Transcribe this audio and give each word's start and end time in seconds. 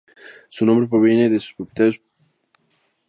Su 0.49 0.65
nombre 0.65 0.87
proviene 0.87 1.29
de 1.29 1.39
sus 1.39 1.53
propietarios. 1.53 2.01